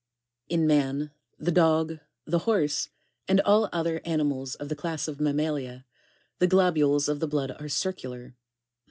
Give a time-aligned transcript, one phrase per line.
[0.49, 2.89] In man, the dog, the horse,
[3.27, 5.85] and all other ani mals of the class of mammalia,
[6.39, 8.33] the globules of the blood are circular, {a.